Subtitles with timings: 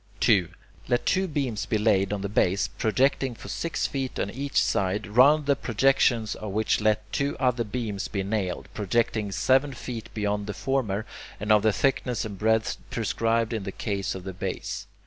[0.21, 0.49] 2.
[0.87, 5.05] Let two beams be laid on the base, projecting for six feet on each side,
[5.05, 10.47] round the projections of which let two other beams be nailed, projecting seven feet beyond
[10.47, 11.05] the former,
[11.39, 14.87] and of the thickness and breadth prescribed in the case of the base.